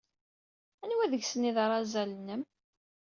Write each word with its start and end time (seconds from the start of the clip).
Anwa 0.83 1.05
deg-sen 1.11 1.47
ay 1.49 1.53
d 1.55 1.57
arazal-nnem? 1.63 2.41